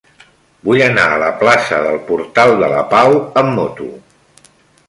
Vull 0.69 0.79
anar 0.85 1.03
a 1.09 1.19
la 1.25 1.27
plaça 1.43 1.83
del 1.89 1.99
Portal 2.09 2.57
de 2.65 2.73
la 2.75 2.83
Pau 2.97 3.17
amb 3.43 3.55
moto. 3.59 3.93